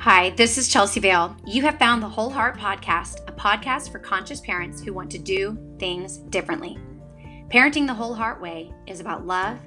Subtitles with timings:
[0.00, 1.36] Hi, this is Chelsea Vale.
[1.44, 5.18] You have found the Whole Heart Podcast, a podcast for conscious parents who want to
[5.18, 6.78] do things differently.
[7.50, 9.58] Parenting the Whole Heart Way is about love,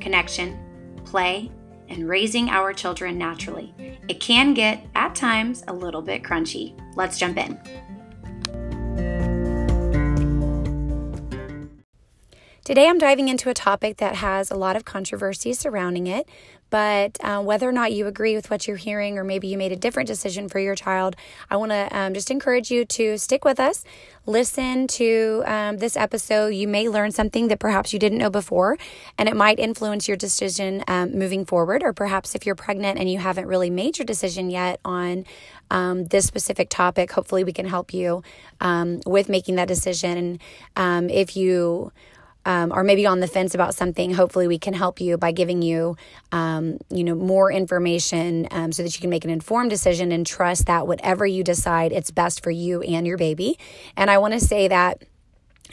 [0.00, 0.58] connection,
[1.04, 1.52] play,
[1.88, 3.72] and raising our children naturally.
[4.08, 6.76] It can get, at times, a little bit crunchy.
[6.96, 7.56] Let's jump in.
[12.64, 16.28] Today, I'm diving into a topic that has a lot of controversy surrounding it,
[16.70, 19.72] but uh, whether or not you agree with what you're hearing, or maybe you made
[19.72, 21.16] a different decision for your child,
[21.50, 23.84] I want to um, just encourage you to stick with us.
[24.26, 26.48] Listen to um, this episode.
[26.48, 28.76] You may learn something that perhaps you didn't know before,
[29.16, 31.82] and it might influence your decision um, moving forward.
[31.82, 35.24] Or perhaps if you're pregnant and you haven't really made your decision yet on
[35.70, 38.22] um, this specific topic, hopefully we can help you
[38.60, 40.40] um, with making that decision.
[40.74, 41.92] Um, if you
[42.46, 45.62] um, or maybe on the fence about something, hopefully we can help you by giving
[45.62, 45.96] you,
[46.30, 50.24] um, you know, more information um, so that you can make an informed decision and
[50.24, 53.58] trust that whatever you decide, it's best for you and your baby.
[53.96, 55.02] And I want to say that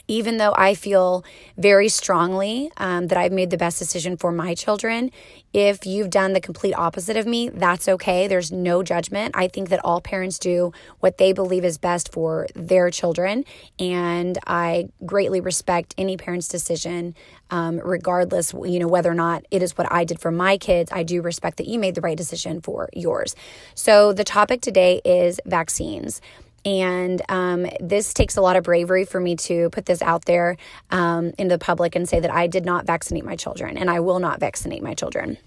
[0.08, 1.24] even though I feel
[1.58, 5.12] very strongly um, that I've made the best decision for my children,
[5.54, 8.28] if you've done the complete opposite of me, that's okay.
[8.28, 9.36] There's no judgment.
[9.36, 13.46] I think that all parents do what they believe is best for their children.
[13.78, 17.14] And I greatly respect any parent's decision,
[17.52, 20.92] um, regardless, you know, whether or not it is what I did for my kids.
[20.92, 23.36] I do respect that you made the right decision for yours.
[23.76, 26.20] So the topic today is vaccines.
[26.66, 30.58] And um, this takes a lot of bravery for me to put this out there
[30.92, 34.00] um, into the public and say that I did not vaccinate my children and I
[34.00, 35.38] will not vaccinate my children.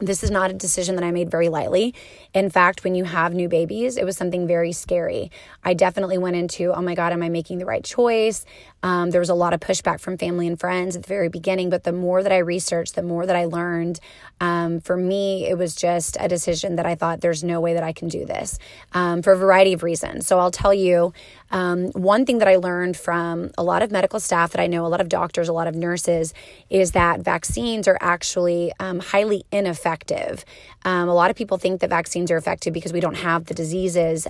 [0.00, 1.92] This is not a decision that I made very lightly.
[2.32, 5.30] In fact, when you have new babies, it was something very scary.
[5.64, 8.44] I definitely went into, oh my God, am I making the right choice?
[8.82, 11.68] Um, there was a lot of pushback from family and friends at the very beginning,
[11.68, 13.98] but the more that I researched, the more that I learned,
[14.40, 17.82] um, for me, it was just a decision that I thought there's no way that
[17.82, 18.58] I can do this
[18.92, 20.28] um, for a variety of reasons.
[20.28, 21.12] So I'll tell you
[21.50, 24.86] um, one thing that I learned from a lot of medical staff that I know,
[24.86, 26.34] a lot of doctors, a lot of nurses,
[26.70, 29.87] is that vaccines are actually um, highly ineffective.
[30.84, 33.54] Um, a lot of people think that vaccines are effective because we don't have the
[33.54, 34.26] diseases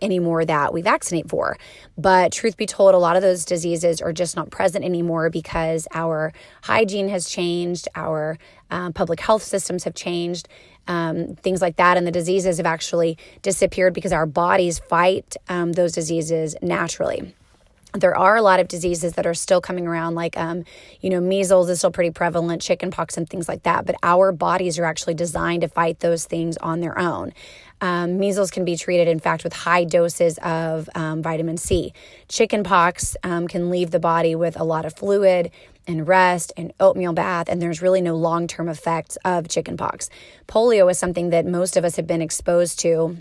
[0.00, 1.56] anymore that we vaccinate for.
[1.96, 5.86] But truth be told, a lot of those diseases are just not present anymore because
[5.94, 6.32] our
[6.62, 8.38] hygiene has changed, our
[8.70, 10.48] uh, public health systems have changed,
[10.86, 11.96] um, things like that.
[11.96, 17.34] And the diseases have actually disappeared because our bodies fight um, those diseases naturally
[17.94, 20.64] there are a lot of diseases that are still coming around, like, um,
[21.00, 23.86] you know, measles is still pretty prevalent, chickenpox, and things like that.
[23.86, 27.32] But our bodies are actually designed to fight those things on their own.
[27.80, 31.92] Um, measles can be treated, in fact, with high doses of um, vitamin C.
[32.28, 35.50] Chickenpox um, can leave the body with a lot of fluid
[35.86, 40.10] and rest and oatmeal bath, and there's really no long term effects of chickenpox.
[40.46, 43.16] Polio is something that most of us have been exposed to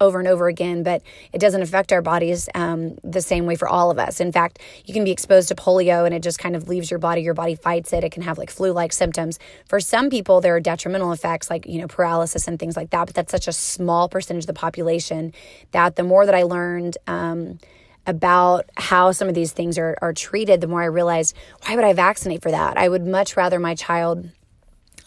[0.00, 1.02] over and over again, but
[1.32, 4.20] it doesn't affect our bodies um, the same way for all of us.
[4.20, 6.98] In fact, you can be exposed to polio and it just kind of leaves your
[6.98, 7.22] body.
[7.22, 8.04] Your body fights it.
[8.04, 9.38] It can have like flu like symptoms.
[9.68, 13.06] For some people, there are detrimental effects like, you know, paralysis and things like that,
[13.06, 15.32] but that's such a small percentage of the population
[15.72, 17.58] that the more that I learned, um,
[18.06, 21.84] about how some of these things are, are treated, the more I realized, why would
[21.84, 22.76] I vaccinate for that?
[22.76, 24.30] I would much rather my child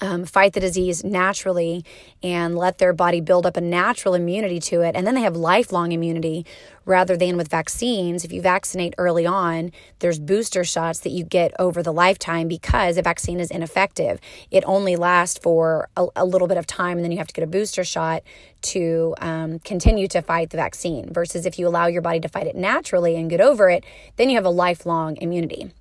[0.01, 1.83] um, fight the disease naturally
[2.23, 4.95] and let their body build up a natural immunity to it.
[4.95, 6.45] And then they have lifelong immunity
[6.85, 8.25] rather than with vaccines.
[8.25, 12.97] If you vaccinate early on, there's booster shots that you get over the lifetime because
[12.97, 14.19] a vaccine is ineffective.
[14.49, 17.33] It only lasts for a, a little bit of time and then you have to
[17.33, 18.23] get a booster shot
[18.61, 21.13] to um, continue to fight the vaccine.
[21.13, 23.83] Versus if you allow your body to fight it naturally and get over it,
[24.15, 25.71] then you have a lifelong immunity.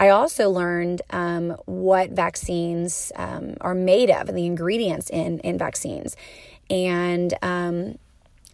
[0.00, 5.58] I also learned um, what vaccines um, are made of and the ingredients in, in
[5.58, 6.16] vaccines.
[6.70, 7.98] And, um,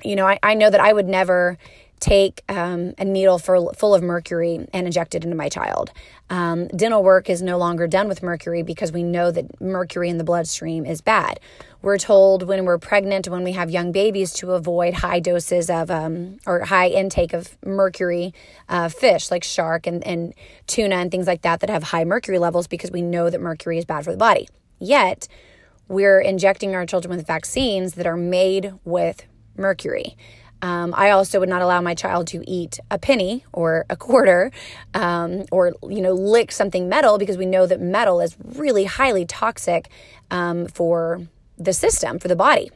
[0.02, 1.56] you know, I, I know that I would never
[2.00, 5.90] take um, a needle for, full of mercury and inject it into my child.
[6.28, 10.18] Um, dental work is no longer done with mercury because we know that mercury in
[10.18, 11.40] the bloodstream is bad.
[11.82, 15.90] We're told when we're pregnant, when we have young babies, to avoid high doses of
[15.90, 18.34] um, or high intake of mercury
[18.68, 20.34] uh, fish like shark and, and
[20.66, 23.78] tuna and things like that that have high mercury levels because we know that mercury
[23.78, 24.48] is bad for the body.
[24.78, 25.28] Yet,
[25.88, 29.24] we're injecting our children with vaccines that are made with
[29.56, 30.16] mercury.
[30.62, 34.50] Um, I also would not allow my child to eat a penny or a quarter
[34.94, 39.26] um, or, you know, lick something metal because we know that metal is really highly
[39.26, 39.88] toxic
[40.30, 41.20] um, for
[41.58, 42.70] the system, for the body.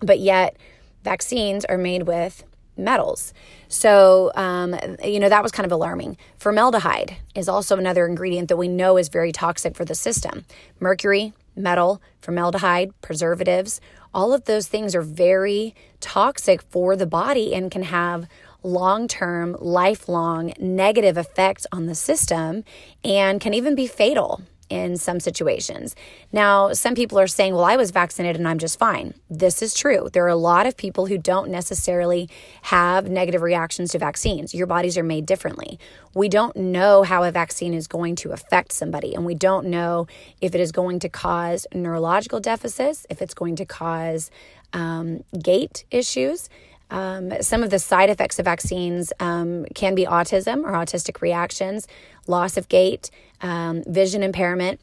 [0.00, 0.56] But yet,
[1.04, 2.44] vaccines are made with
[2.76, 3.32] metals.
[3.68, 4.74] So, um,
[5.04, 6.16] you know, that was kind of alarming.
[6.38, 10.44] Formaldehyde is also another ingredient that we know is very toxic for the system.
[10.80, 13.80] Mercury, metal, formaldehyde, preservatives,
[14.14, 18.26] all of those things are very toxic for the body and can have
[18.62, 22.64] long term, lifelong negative effects on the system
[23.02, 24.40] and can even be fatal
[24.70, 25.94] in some situations.
[26.32, 29.14] Now, some people are saying, well, I was vaccinated and I'm just fine.
[29.28, 30.08] This is true.
[30.12, 32.28] There are a lot of people who don't necessarily
[32.62, 34.54] have negative reactions to vaccines.
[34.54, 35.78] Your bodies are made differently.
[36.14, 40.06] We don't know how a vaccine is going to affect somebody, and we don't know
[40.40, 44.30] if it is going to cause neurological deficits, if it's going to cause
[44.72, 46.48] um, gait issues.
[46.90, 51.88] Um, some of the side effects of vaccines um, can be autism or autistic reactions,
[52.26, 53.10] loss of gait,
[53.40, 54.80] um, vision impairment,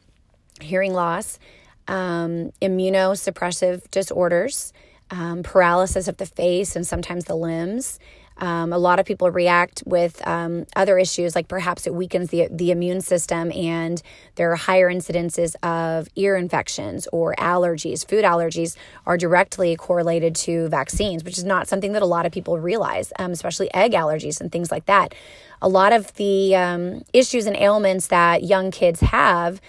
[0.59, 1.39] hearing loss,
[1.88, 4.74] um, immunosuppressive disorders,
[5.09, 8.00] um, paralysis of the face and sometimes the limbs.
[8.41, 12.47] Um, a lot of people react with um, other issues, like perhaps it weakens the,
[12.51, 14.01] the immune system, and
[14.35, 18.05] there are higher incidences of ear infections or allergies.
[18.05, 22.31] Food allergies are directly correlated to vaccines, which is not something that a lot of
[22.31, 25.13] people realize, um, especially egg allergies and things like that.
[25.61, 29.61] A lot of the um, issues and ailments that young kids have,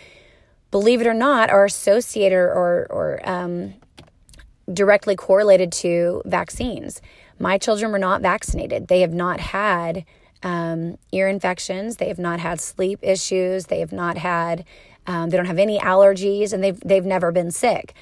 [0.70, 3.74] believe it or not, are associated or, or um,
[4.72, 7.02] directly correlated to vaccines.
[7.42, 8.86] My children were not vaccinated.
[8.86, 10.04] They have not had
[10.44, 11.96] um, ear infections.
[11.96, 13.66] They have not had sleep issues.
[13.66, 14.64] They have not had,
[15.08, 17.94] um, they don't have any allergies, and they've, they've never been sick.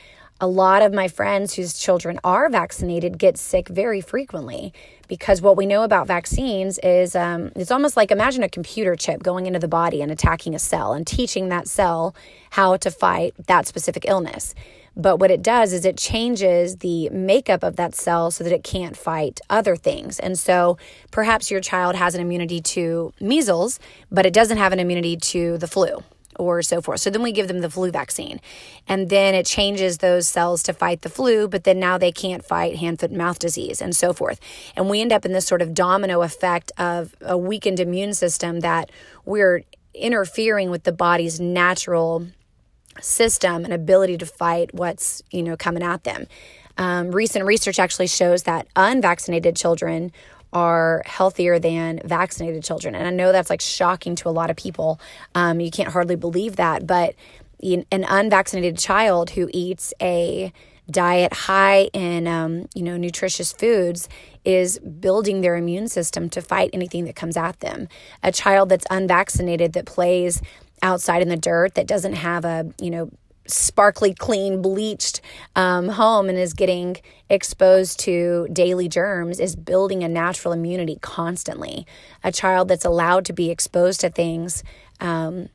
[0.42, 4.74] A lot of my friends whose children are vaccinated get sick very frequently
[5.08, 9.22] because what we know about vaccines is um, it's almost like imagine a computer chip
[9.22, 12.14] going into the body and attacking a cell and teaching that cell
[12.50, 14.54] how to fight that specific illness.
[14.96, 18.64] But what it does is it changes the makeup of that cell so that it
[18.64, 20.18] can't fight other things.
[20.18, 20.78] And so
[21.10, 23.78] perhaps your child has an immunity to measles,
[24.10, 26.02] but it doesn't have an immunity to the flu
[26.36, 27.00] or so forth.
[27.00, 28.40] So then we give them the flu vaccine.
[28.88, 32.44] And then it changes those cells to fight the flu, but then now they can't
[32.44, 34.40] fight hand, foot, and mouth disease and so forth.
[34.74, 38.60] And we end up in this sort of domino effect of a weakened immune system
[38.60, 38.90] that
[39.24, 42.26] we're interfering with the body's natural
[43.00, 46.26] system and ability to fight what's you know coming at them.
[46.76, 50.12] Um, recent research actually shows that unvaccinated children
[50.52, 54.56] are healthier than vaccinated children, and I know that's like shocking to a lot of
[54.56, 55.00] people.
[55.34, 57.14] Um, you can't hardly believe that, but
[57.62, 60.52] an unvaccinated child who eats a
[60.90, 64.08] diet high in um, you know nutritious foods
[64.44, 67.88] is building their immune system to fight anything that comes at them.
[68.22, 70.40] A child that's unvaccinated that plays
[70.82, 73.10] outside in the dirt that doesn't have a, you know,
[73.46, 75.20] sparkly, clean, bleached
[75.56, 76.96] um, home and is getting
[77.28, 81.86] exposed to daily germs is building a natural immunity constantly.
[82.22, 84.62] A child that's allowed to be exposed to things
[85.00, 85.48] um,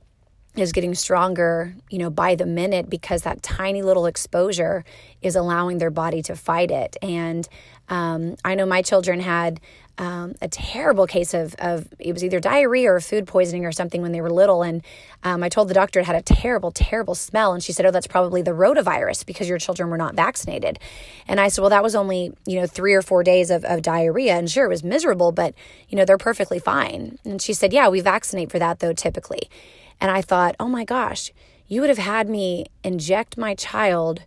[0.55, 4.83] is getting stronger, you know, by the minute because that tiny little exposure
[5.21, 6.95] is allowing their body to fight it.
[7.01, 7.47] And
[7.89, 9.59] um, I know my children had
[9.97, 14.01] um, a terrible case of, of it was either diarrhea or food poisoning or something
[14.01, 14.61] when they were little.
[14.61, 14.83] And
[15.23, 17.53] um, I told the doctor it had a terrible, terrible smell.
[17.53, 20.79] And she said, Oh, that's probably the rotavirus because your children were not vaccinated.
[21.27, 23.81] And I said, Well, that was only, you know, three or four days of, of
[23.81, 24.35] diarrhea.
[24.35, 25.53] And sure, it was miserable, but,
[25.87, 27.17] you know, they're perfectly fine.
[27.23, 29.49] And she said, Yeah, we vaccinate for that though, typically.
[30.01, 31.31] And I thought, Oh my gosh,
[31.67, 34.23] you would have had me inject my child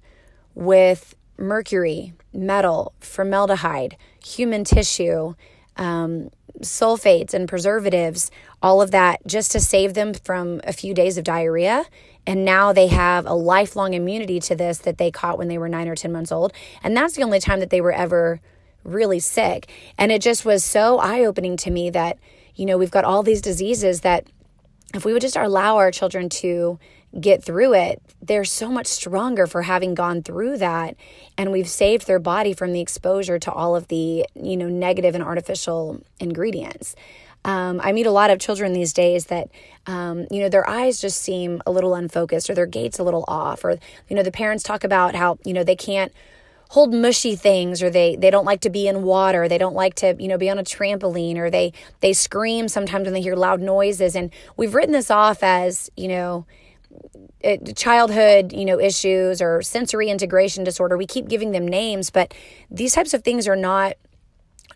[0.55, 5.35] with mercury, metal, formaldehyde, human tissue
[5.79, 6.31] um,
[6.61, 8.31] sulfates and preservatives,
[8.63, 11.85] all of that, just to save them from a few days of diarrhea.
[12.27, 15.69] And now they have a lifelong immunity to this that they caught when they were
[15.69, 16.53] nine or 10 months old.
[16.83, 18.41] And that's the only time that they were ever
[18.85, 19.71] really sick.
[19.97, 22.19] And it just was so eye opening to me that,
[22.55, 24.27] you know, we've got all these diseases that
[24.95, 26.79] if we would just allow our children to
[27.19, 30.97] get through it, they're so much stronger for having gone through that.
[31.37, 35.15] And we've saved their body from the exposure to all of the, you know, negative
[35.15, 36.95] and artificial ingredients.
[37.45, 39.49] Um, I meet a lot of children these days that,
[39.87, 43.25] um, you know, their eyes just seem a little unfocused or their gait's a little
[43.29, 46.13] off, or, you know, the parents talk about how, you know, they can't
[46.71, 49.95] hold mushy things or they they don't like to be in water they don't like
[49.95, 53.35] to you know be on a trampoline or they they scream sometimes when they hear
[53.35, 56.45] loud noises and we've written this off as you know
[57.41, 60.97] it, childhood, you know, issues or sensory integration disorder.
[60.97, 62.35] We keep giving them names, but
[62.71, 63.95] these types of things are not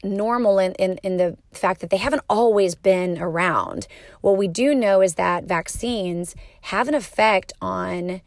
[0.04, 3.86] normal in, in, in the fact that they haven't always been around.
[4.20, 8.20] What we do know is that vaccines have an effect on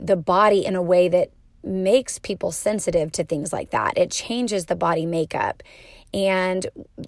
[0.00, 1.30] the body in a way that
[1.64, 3.98] makes people sensitive to things like that.
[3.98, 5.62] It changes the body makeup.
[6.14, 6.66] And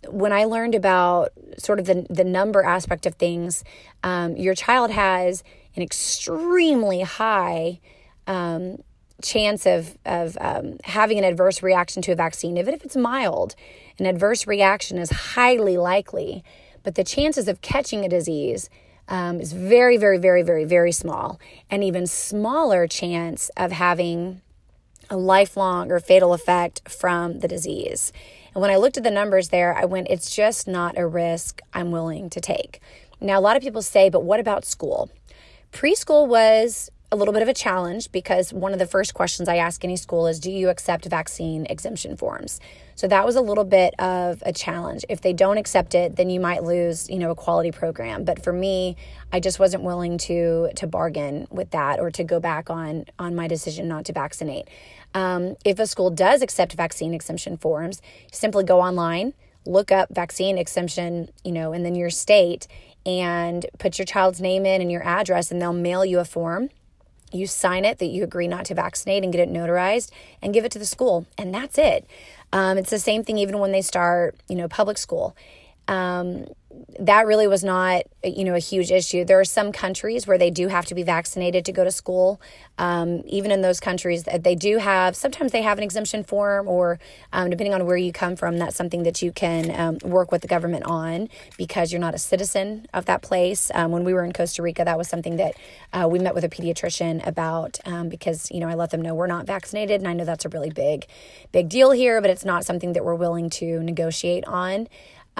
[0.09, 3.65] when I learned about sort of the, the number aspect of things,
[4.03, 5.43] um, your child has
[5.77, 7.81] an extremely high
[8.27, 8.79] um,
[9.23, 13.55] chance of of um, having an adverse reaction to a vaccine, even if it's mild,
[13.99, 16.43] an adverse reaction is highly likely.
[16.83, 18.71] But the chances of catching a disease
[19.09, 24.41] um, is very, very, very, very, very small, and even smaller chance of having
[25.11, 28.12] a lifelong or fatal effect from the disease.
[28.55, 31.61] And when I looked at the numbers there, I went, it's just not a risk
[31.75, 32.81] I'm willing to take.
[33.21, 35.11] Now, a lot of people say, but what about school?
[35.73, 39.57] Preschool was a little bit of a challenge because one of the first questions I
[39.57, 42.61] ask any school is Do you accept vaccine exemption forms?
[42.95, 45.05] So that was a little bit of a challenge.
[45.09, 48.25] If they don't accept it, then you might lose, you know, a quality program.
[48.25, 48.97] But for me,
[49.33, 53.35] I just wasn't willing to to bargain with that or to go back on on
[53.35, 54.69] my decision not to vaccinate.
[55.15, 58.00] Um, if a school does accept vaccine exemption forms,
[58.31, 59.35] simply go online,
[59.67, 62.69] look up vaccine exemption, you know, and then your state
[63.19, 66.71] and put your child's name in and your address, and they'll mail you a form.
[67.33, 70.11] You sign it that you agree not to vaccinate and get it notarized
[70.43, 72.07] and give it to the school and that's it.
[72.52, 75.37] Um, it's the same thing even when they start you know public school
[75.89, 76.47] um,
[76.99, 79.25] that really was not you know a huge issue.
[79.25, 82.41] There are some countries where they do have to be vaccinated to go to school.
[82.79, 86.67] Um, even in those countries that they do have sometimes they have an exemption form
[86.67, 86.99] or
[87.33, 90.41] um, depending on where you come from that's something that you can um, work with
[90.41, 93.71] the government on because you're not a citizen of that place.
[93.75, 95.55] Um, when we were in costa rica that was something that
[95.93, 99.15] uh, we met with a pediatrician about um, because you know i let them know
[99.15, 101.07] we're not vaccinated and i know that's a really big
[101.53, 104.89] big deal here but it's not something that we're willing to negotiate on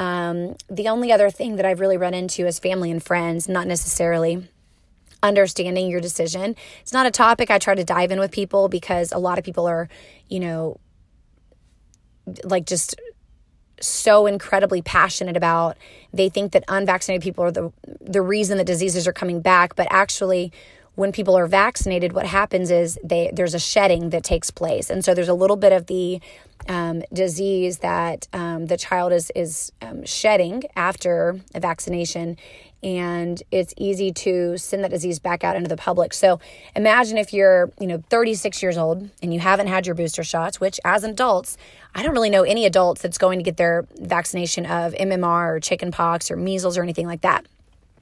[0.01, 3.67] um, the only other thing that I've really run into is family and friends, not
[3.67, 4.49] necessarily
[5.23, 6.57] understanding your decision.
[6.81, 9.45] It's not a topic I try to dive in with people because a lot of
[9.45, 9.91] people are,
[10.27, 10.81] you know,
[12.45, 12.99] like just
[13.83, 15.77] so incredibly passionate about.
[16.15, 19.87] They think that unvaccinated people are the the reason that diseases are coming back, but
[19.91, 20.51] actually
[20.95, 25.05] when people are vaccinated, what happens is they there's a shedding that takes place, and
[25.05, 26.23] so there's a little bit of the
[26.69, 32.37] um, disease that um, the child is is um, shedding after a vaccination,
[32.83, 36.13] and it's easy to send that disease back out into the public.
[36.13, 36.41] So
[36.77, 40.61] imagine if you're you know 36 years old and you haven't had your booster shots,
[40.61, 41.57] which as adults,
[41.95, 45.61] I don't really know any adults that's going to get their vaccination of MMR or
[45.61, 47.47] chickenpox or measles or anything like that.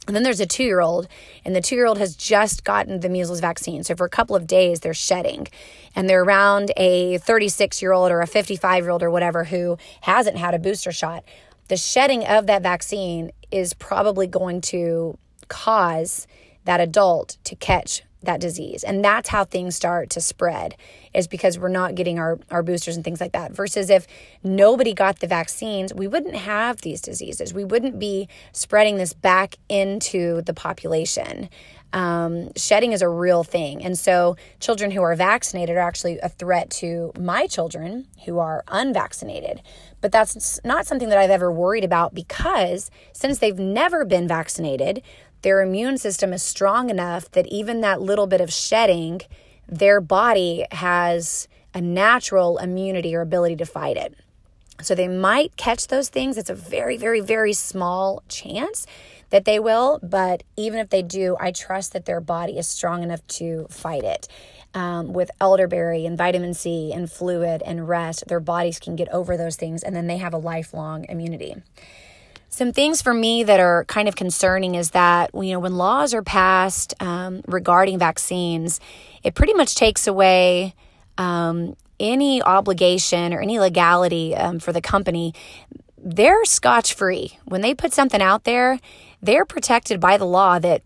[0.09, 1.07] And then there's a two year old,
[1.45, 3.85] and the two year old has just gotten the measles vaccine.
[3.85, 5.47] So for a couple of days, they're shedding.
[5.95, 9.77] And they're around a 36 year old or a 55 year old or whatever who
[10.01, 11.25] hasn't had a booster shot.
[11.69, 16.27] The shedding of that vaccine is probably going to cause
[16.65, 18.83] that adult to catch that disease.
[18.83, 20.77] And that's how things start to spread
[21.15, 23.53] is because we're not getting our, our boosters and things like that.
[23.53, 24.07] Versus if
[24.43, 27.55] nobody got the vaccines, we wouldn't have these diseases.
[27.55, 31.49] We wouldn't be spreading this back into the population.
[31.93, 33.83] Um, shedding is a real thing.
[33.83, 38.63] And so children who are vaccinated are actually a threat to my children who are
[38.69, 39.63] unvaccinated.
[40.01, 45.03] But that's not something that I've ever worried about because since they've never been vaccinated,
[45.43, 49.21] their immune system is strong enough that even that little bit of shedding,
[49.69, 54.15] their body has a natural immunity or ability to fight it.
[54.81, 56.39] So they might catch those things.
[56.39, 58.87] It's a very, very, very small chance
[59.31, 63.03] that they will, but even if they do, I trust that their body is strong
[63.03, 64.29] enough to fight it.
[64.75, 69.37] Um, with elderberry and vitamin C and fluid and rest, their bodies can get over
[69.37, 71.57] those things and then they have a lifelong immunity.
[72.51, 76.15] Some things for me that are kind of concerning is that, you know, when laws
[76.15, 78.81] are passed um, regarding vaccines,
[79.23, 80.75] it pretty much takes away
[81.19, 85.35] um, any obligation or any legality um, for the company.
[85.99, 87.39] They're scotch free.
[87.45, 88.81] When they put something out there,
[89.21, 90.83] they're protected by the law that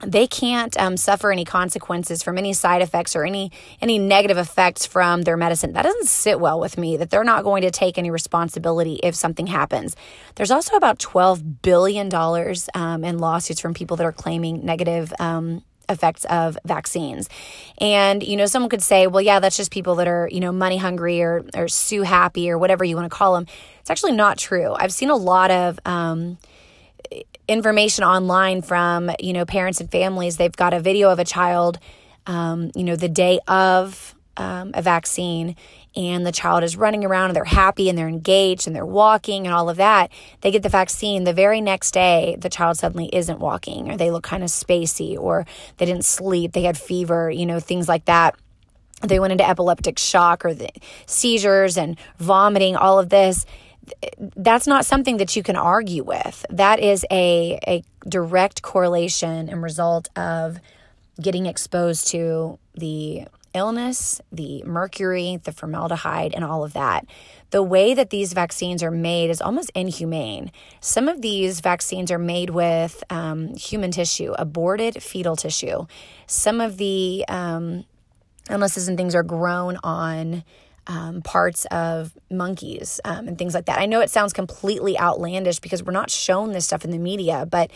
[0.00, 4.84] they can't um, suffer any consequences from any side effects or any any negative effects
[4.84, 5.72] from their medicine.
[5.72, 6.96] That doesn't sit well with me.
[6.96, 9.96] That they're not going to take any responsibility if something happens.
[10.34, 15.12] There's also about twelve billion dollars um, in lawsuits from people that are claiming negative.
[15.18, 17.28] Um, effects of vaccines.
[17.76, 20.50] And, you know, someone could say, well, yeah, that's just people that are, you know,
[20.50, 23.46] money hungry or, or sue happy or whatever you want to call them.
[23.80, 24.72] It's actually not true.
[24.72, 26.38] I've seen a lot of, um,
[27.48, 30.36] information online from you know parents and families.
[30.36, 31.78] They've got a video of a child
[32.26, 35.56] um, you know the day of um, a vaccine
[35.96, 39.46] and the child is running around and they're happy and they're engaged and they're walking
[39.46, 40.10] and all of that.
[40.40, 44.10] They get the vaccine the very next day the child suddenly isn't walking or they
[44.10, 45.46] look kind of spacey or
[45.76, 48.34] they didn't sleep they had fever you know things like that.
[49.02, 50.70] They went into epileptic shock or the
[51.06, 53.44] seizures and vomiting all of this
[54.36, 56.44] that's not something that you can argue with.
[56.50, 60.58] That is a, a direct correlation and result of
[61.20, 67.06] getting exposed to the illness, the mercury, the formaldehyde, and all of that.
[67.50, 70.50] The way that these vaccines are made is almost inhumane.
[70.80, 75.86] Some of these vaccines are made with um, human tissue, aborted fetal tissue.
[76.26, 77.84] Some of the um,
[78.50, 80.42] illnesses and things are grown on
[80.86, 83.78] um, parts of monkeys um, and things like that.
[83.78, 87.46] I know it sounds completely outlandish because we're not shown this stuff in the media,
[87.48, 87.70] but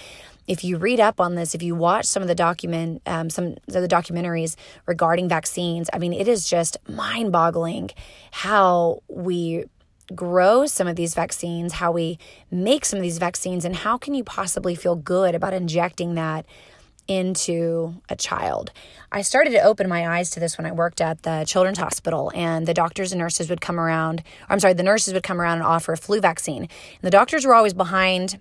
[0.47, 3.57] if you read up on this, if you watch some of the document, um, some
[3.69, 7.91] of the documentaries regarding vaccines, I mean, it is just mind boggling
[8.31, 9.65] how we
[10.15, 12.19] grow some of these vaccines, how we
[12.50, 16.47] make some of these vaccines, and how can you possibly feel good about injecting that
[17.09, 18.71] into a child.
[19.11, 22.31] I started to open my eyes to this when I worked at the children's hospital,
[22.35, 24.23] and the doctors and nurses would come around.
[24.49, 26.62] I'm sorry, the nurses would come around and offer a flu vaccine.
[26.62, 28.38] And the doctors were always behind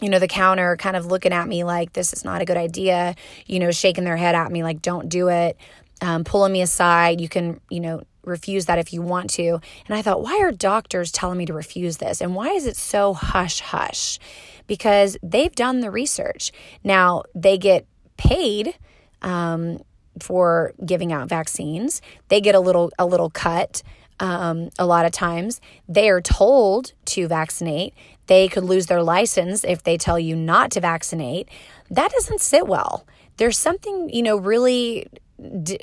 [0.00, 2.56] you know, the counter kind of looking at me like, this is not a good
[2.56, 3.14] idea,
[3.46, 5.58] you know, shaking their head at me like, don't do it,
[6.00, 7.20] um, pulling me aside.
[7.20, 9.60] You can, you know, refuse that if you want to.
[9.86, 12.20] And I thought, why are doctors telling me to refuse this?
[12.20, 14.18] And why is it so hush hush?
[14.66, 16.52] Because they've done the research.
[16.84, 17.86] Now, they get
[18.20, 18.74] paid
[19.22, 19.82] um,
[20.20, 22.02] for giving out vaccines.
[22.28, 23.82] They get a little a little cut.
[24.20, 27.94] Um, a lot of times they are told to vaccinate.
[28.26, 31.48] They could lose their license if they tell you not to vaccinate.
[31.90, 33.06] That doesn't sit well.
[33.38, 35.06] There's something, you know, really,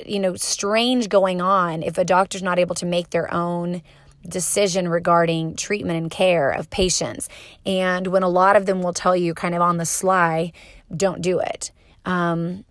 [0.06, 3.82] you know, strange going on if a doctor's not able to make their own
[4.28, 7.28] decision regarding treatment and care of patients.
[7.66, 10.52] And when a lot of them will tell you kind of on the sly,
[10.96, 11.72] don't do it.
[12.04, 12.64] Um,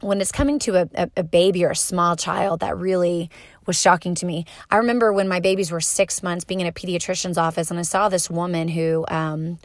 [0.00, 3.30] when it's coming to a, a, baby or a small child, that really
[3.66, 4.46] was shocking to me.
[4.70, 7.82] I remember when my babies were six months being in a pediatrician's office, and I
[7.82, 9.58] saw this woman who um,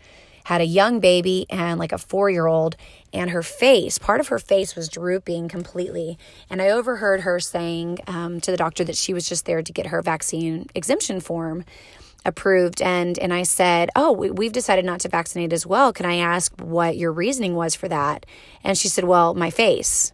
[0.44, 2.76] had a young baby and like a four year old,
[3.14, 6.18] and her face, part of her face was drooping completely.
[6.50, 9.72] And I overheard her saying um, to the doctor that she was just there to
[9.72, 11.64] get her vaccine exemption form
[12.26, 15.94] approved and and I said, "Oh, we, have decided not to vaccinate as well.
[15.94, 18.26] Can I ask what your reasoning was for that?"
[18.64, 20.12] And she said, "Well, my face."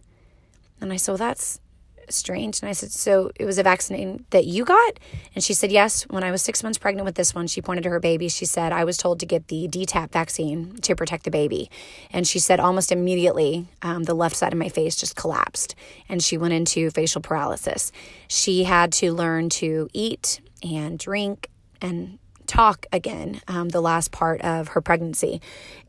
[0.80, 1.60] And I said, well, "That's
[2.08, 4.98] strange." And I said, "So it was a vaccine that you got?"
[5.34, 6.02] And she said, "Yes.
[6.04, 8.28] When I was six months pregnant with this one, she pointed to her baby.
[8.28, 11.70] She said I was told to get the DTaP vaccine to protect the baby."
[12.12, 15.74] And she said almost immediately, um, the left side of my face just collapsed,
[16.08, 17.90] and she went into facial paralysis.
[18.28, 21.48] She had to learn to eat and drink
[21.82, 25.40] and talk again um, the last part of her pregnancy.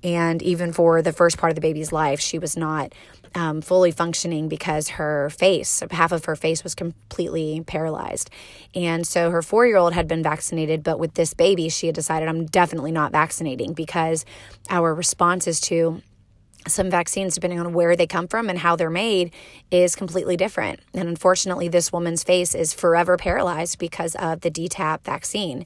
[0.04, 2.94] And even for the first part of the baby's life, she was not
[3.36, 8.30] um, fully functioning because her face, half of her face, was completely paralyzed.
[8.76, 11.96] And so her four year old had been vaccinated, but with this baby, she had
[11.96, 14.26] decided, I'm definitely not vaccinating because
[14.70, 16.02] our responses to
[16.68, 19.34] some vaccines, depending on where they come from and how they're made,
[19.72, 20.80] is completely different.
[20.94, 25.66] And unfortunately, this woman's face is forever paralyzed because of the DTaP vaccine.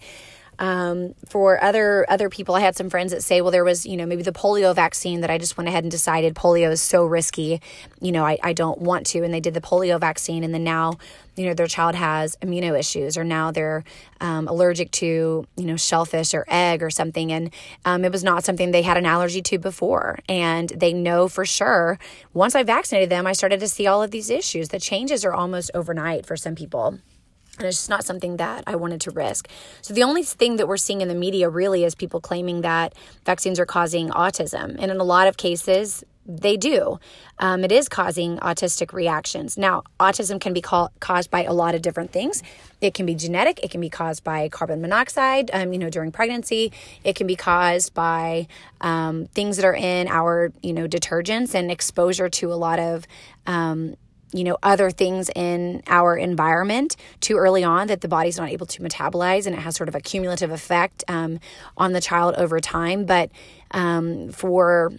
[0.59, 3.95] Um, for other other people, I had some friends that say, well, there was, you
[3.95, 7.05] know, maybe the polio vaccine that I just went ahead and decided polio is so
[7.05, 7.61] risky,
[8.01, 9.23] you know, I, I don't want to.
[9.23, 10.93] And they did the polio vaccine, and then now,
[11.35, 13.83] you know, their child has immuno issues, or now they're
[14.19, 17.31] um, allergic to, you know, shellfish or egg or something.
[17.31, 17.53] And
[17.85, 20.19] um, it was not something they had an allergy to before.
[20.27, 21.99] And they know for sure
[22.33, 24.69] once I vaccinated them, I started to see all of these issues.
[24.69, 26.99] The changes are almost overnight for some people.
[27.57, 29.49] And it's just not something that I wanted to risk.
[29.81, 32.93] So, the only thing that we're seeing in the media really is people claiming that
[33.25, 34.75] vaccines are causing autism.
[34.79, 36.99] And in a lot of cases, they do.
[37.39, 39.57] Um, it is causing autistic reactions.
[39.57, 42.43] Now, autism can be ca- caused by a lot of different things.
[42.81, 43.61] It can be genetic.
[43.63, 46.73] It can be caused by carbon monoxide, um, you know, during pregnancy.
[47.03, 48.47] It can be caused by
[48.81, 53.07] um, things that are in our, you know, detergents and exposure to a lot of
[53.45, 53.95] um,
[54.33, 58.65] you know other things in our environment too early on that the body's not able
[58.65, 61.39] to metabolize and it has sort of a cumulative effect um,
[61.77, 63.31] on the child over time but
[63.71, 64.91] um, for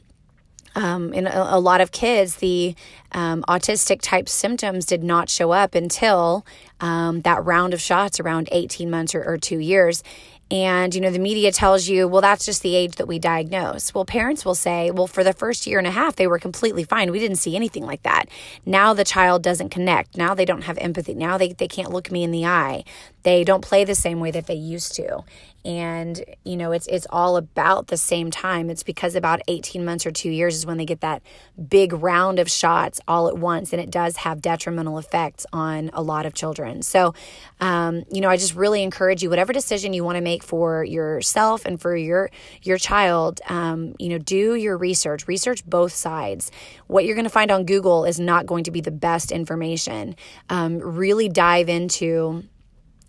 [0.75, 2.75] um, in a, a, lot of kids, the
[3.11, 6.47] um, autistic type symptoms did not show up until
[6.81, 10.05] um, that round of shots around 18 months or, or two years.
[10.51, 13.95] And, you know, the media tells you, well, that's just the age that we diagnose.
[13.95, 16.85] Well, parents will say, well, for the first year and a half, they were completely
[16.85, 17.11] fine.
[17.11, 18.27] We didn't see anything like that.
[18.65, 20.17] Now the child doesn't connect.
[20.17, 21.15] Now they don't have empathy.
[21.15, 22.85] Now they, they can't look me in the eye.
[23.25, 25.23] They don't play the same way that they used to.
[25.69, 28.71] And you know it's it's all about the same time.
[28.71, 31.23] It's because about 18 months or 2 years is when they get that
[31.69, 33.75] big round of shots all at once.
[33.75, 36.81] And it does have detrimental effects on a lot of children.
[36.83, 37.15] So
[37.61, 40.85] um, you know i just really encourage you whatever decision you want to make for
[40.85, 42.31] yourself and for your
[42.63, 45.29] your child um, you know do your research.
[45.29, 46.51] Research both sides.
[46.87, 50.17] What you're going to find on google is not going to be the best information.
[50.49, 52.45] Um, really dive into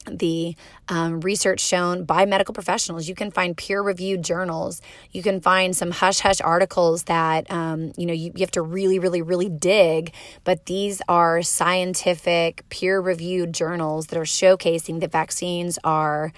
[0.05, 0.55] the
[0.87, 3.07] um, research shown by medical professionals.
[3.07, 4.81] You can find peer reviewed journals.
[5.11, 8.61] You can find some hush hush articles that, um, you know, you, you have to
[8.61, 10.13] really, really, really dig.
[10.43, 16.31] But these are scientific, peer reviewed journals that are showcasing that vaccines are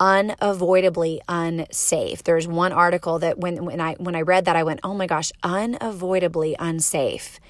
[0.00, 2.22] unavoidably unsafe.
[2.22, 5.06] There's one article that when when I when I read that I went, "Oh my
[5.06, 7.40] gosh, unavoidably unsafe."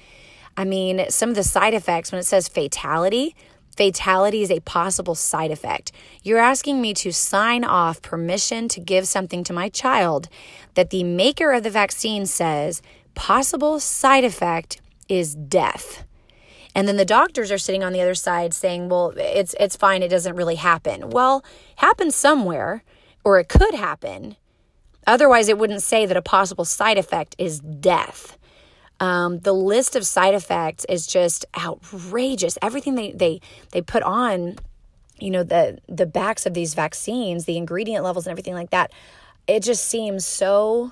[0.57, 3.35] I mean, some of the side effects when it says fatality,
[3.79, 5.93] fatality is a possible side effect.
[6.21, 10.27] You're asking me to sign off permission to give something to my child
[10.73, 12.81] that the maker of the vaccine says
[13.15, 16.03] possible side effect is death.
[16.75, 20.03] And then the doctors are sitting on the other side saying, "Well, it's it's fine,
[20.03, 21.41] it doesn't really happen." Well,
[21.77, 22.83] happens somewhere
[23.23, 24.35] or it could happen.
[25.07, 28.37] Otherwise, it wouldn't say that a possible side effect is death.
[28.99, 32.57] Um, the list of side effects is just outrageous.
[32.61, 34.55] Everything they they they put on,
[35.19, 38.91] you know, the the backs of these vaccines, the ingredient levels and everything like that,
[39.47, 40.91] it just seems so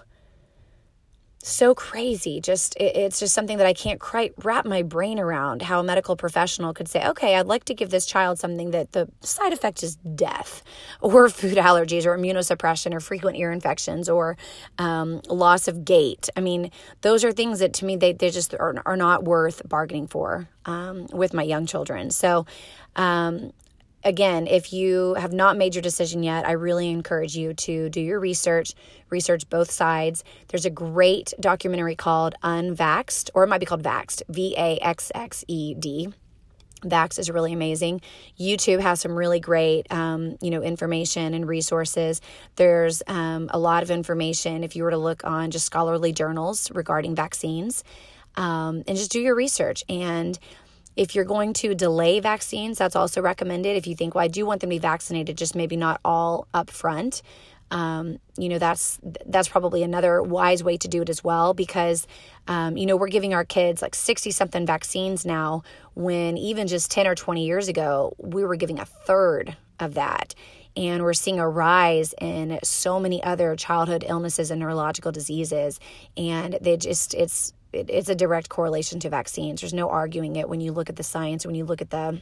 [1.47, 2.41] so crazy.
[2.41, 5.61] Just it, it's just something that I can't quite wrap my brain around.
[5.63, 8.91] How a medical professional could say, "Okay, I'd like to give this child something that
[8.91, 10.63] the side effect is death,
[11.01, 14.37] or food allergies, or immunosuppression, or frequent ear infections, or
[14.77, 18.53] um, loss of gait." I mean, those are things that to me they they just
[18.53, 22.11] are, are not worth bargaining for um, with my young children.
[22.11, 22.45] So.
[22.95, 23.51] Um,
[24.07, 27.99] again, if you have not made your decision yet, I really encourage you to do
[27.99, 28.73] your research,
[29.09, 30.23] research both sides.
[30.47, 35.11] There's a great documentary called Unvaxxed, or it might be called Vaxxed, V A X
[35.13, 36.13] X E D.
[36.83, 38.01] Vax is really amazing.
[38.39, 42.21] YouTube has some really great, um, you know, information and resources.
[42.55, 46.71] There's um, a lot of information if you were to look on just scholarly journals
[46.71, 47.83] regarding vaccines,
[48.35, 50.39] um, and just do your research and
[50.97, 53.77] if you're going to delay vaccines, that's also recommended.
[53.77, 56.47] If you think, well, I do want them to be vaccinated, just maybe not all
[56.53, 57.21] up front.
[57.69, 62.07] Um, you know that's that's probably another wise way to do it as well because
[62.47, 66.89] um, you know we're giving our kids like 60 something vaccines now when even just
[66.91, 70.33] 10 or 20 years ago we were giving a third of that
[70.77, 75.79] and we're seeing a rise in so many other childhood illnesses and neurological diseases
[76.15, 79.61] and they just it's it, it's a direct correlation to vaccines.
[79.61, 82.21] There's no arguing it when you look at the science, when you look at the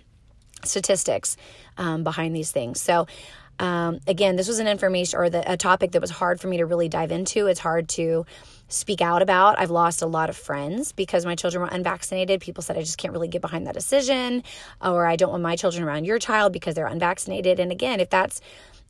[0.63, 1.37] statistics
[1.77, 2.81] um, behind these things.
[2.81, 3.07] So,
[3.59, 6.57] um, again, this was an information or the, a topic that was hard for me
[6.57, 7.47] to really dive into.
[7.47, 8.25] It's hard to
[8.67, 9.59] speak out about.
[9.59, 12.41] I've lost a lot of friends because my children were unvaccinated.
[12.41, 14.43] People said I just can't really get behind that decision,
[14.81, 17.59] or I don't want my children around your child because they're unvaccinated.
[17.59, 18.41] And again, if that's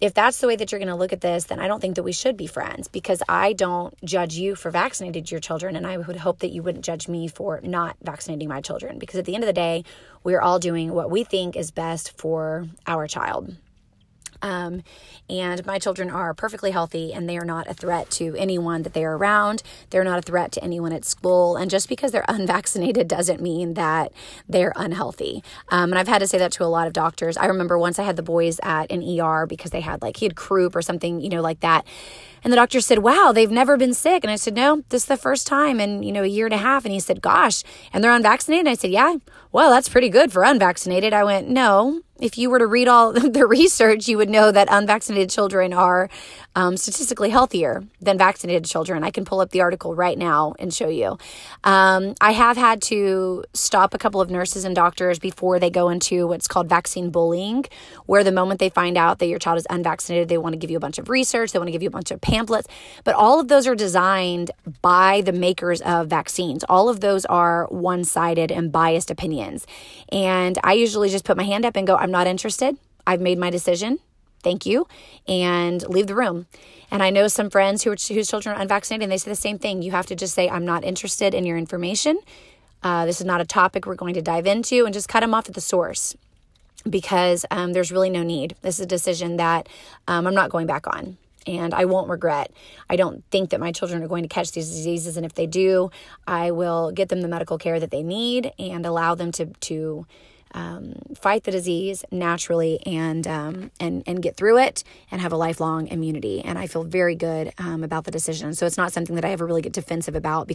[0.01, 1.95] if that's the way that you're going to look at this, then I don't think
[1.95, 5.77] that we should be friends because I don't judge you for vaccinating your children.
[5.77, 9.19] And I would hope that you wouldn't judge me for not vaccinating my children because
[9.19, 9.85] at the end of the day,
[10.23, 13.55] we're all doing what we think is best for our child.
[14.41, 14.83] Um,
[15.29, 18.93] and my children are perfectly healthy and they are not a threat to anyone that
[18.93, 19.63] they are around.
[19.89, 21.55] They're not a threat to anyone at school.
[21.55, 24.11] And just because they're unvaccinated doesn't mean that
[24.47, 25.43] they're unhealthy.
[25.69, 27.37] Um, and I've had to say that to a lot of doctors.
[27.37, 30.25] I remember once I had the boys at an ER because they had like, he
[30.25, 31.85] had croup or something, you know, like that.
[32.45, 34.23] And the doctor said, Wow, they've never been sick.
[34.23, 36.53] And I said, No, this is the first time in, you know, a year and
[36.53, 36.85] a half.
[36.85, 38.67] And he said, Gosh, and they're unvaccinated.
[38.67, 39.15] And I said, Yeah,
[39.51, 41.11] well, that's pretty good for unvaccinated.
[41.11, 44.67] I went, No, if you were to read all the research, you would know that
[44.71, 46.09] unvaccinated children are
[46.55, 49.03] um, statistically healthier than vaccinated children.
[49.03, 51.17] I can pull up the article right now and show you.
[51.63, 55.89] Um, I have had to stop a couple of nurses and doctors before they go
[55.89, 57.65] into what's called vaccine bullying,
[58.05, 60.71] where the moment they find out that your child is unvaccinated, they want to give
[60.71, 62.67] you a bunch of research, they want to give you a bunch of pamphlets.
[63.03, 64.51] But all of those are designed
[64.81, 66.63] by the makers of vaccines.
[66.69, 69.67] All of those are one sided and biased opinions.
[70.09, 72.77] And I usually just put my hand up and go, I'm not interested.
[73.05, 73.99] I've made my decision.
[74.43, 74.87] Thank you.
[75.27, 76.45] And leave the room.
[76.91, 79.35] And I know some friends who are, whose children are unvaccinated, and they say the
[79.35, 79.81] same thing.
[79.81, 82.19] You have to just say, I'm not interested in your information.
[82.83, 85.33] Uh, this is not a topic we're going to dive into, and just cut them
[85.33, 86.15] off at the source
[86.87, 88.55] because um, there's really no need.
[88.61, 89.67] This is a decision that
[90.07, 92.51] um, I'm not going back on and I won't regret.
[92.89, 95.47] I don't think that my children are going to catch these diseases, and if they
[95.47, 95.91] do,
[96.27, 100.05] I will get them the medical care that they need and allow them to to
[100.55, 105.37] um, fight the disease naturally and um, and and get through it and have a
[105.37, 106.41] lifelong immunity.
[106.43, 108.55] And I feel very good um, about the decision.
[108.55, 110.47] So it's not something that I ever really get defensive about.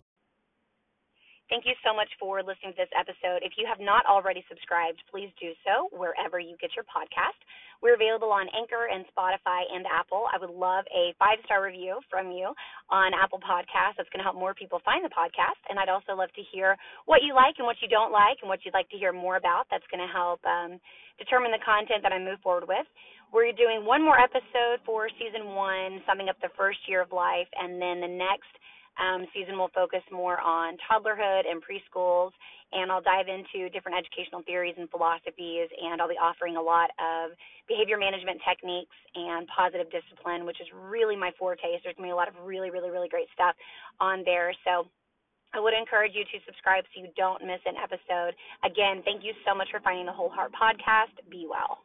[1.50, 3.42] Thank you so much for listening to this episode.
[3.42, 7.34] If you have not already subscribed, please do so wherever you get your podcast.
[7.82, 10.30] We're available on Anchor and Spotify and Apple.
[10.30, 12.54] I would love a five star review from you
[12.86, 13.98] on Apple Podcasts.
[13.98, 15.58] That's going to help more people find the podcast.
[15.66, 16.78] And I'd also love to hear
[17.10, 19.34] what you like and what you don't like and what you'd like to hear more
[19.34, 19.66] about.
[19.74, 20.78] That's going to help um,
[21.18, 22.86] determine the content that I move forward with.
[23.34, 27.50] We're doing one more episode for season one, summing up the first year of life,
[27.58, 28.54] and then the next
[29.00, 32.30] um, season will focus more on toddlerhood and preschools,
[32.72, 36.90] and I'll dive into different educational theories and philosophies, and I'll be offering a lot
[37.00, 37.32] of
[37.66, 41.64] behavior management techniques and positive discipline, which is really my forte.
[41.80, 43.56] So there's going to be a lot of really, really, really great stuff
[43.98, 44.52] on there.
[44.62, 44.86] So
[45.52, 48.38] I would encourage you to subscribe so you don't miss an episode.
[48.62, 51.16] Again, thank you so much for finding the Whole Heart Podcast.
[51.30, 51.82] Be well.